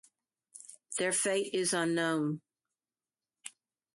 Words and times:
Their 0.97 1.11
fate 1.11 1.53
is 1.53 1.73
unknown. 1.75 2.41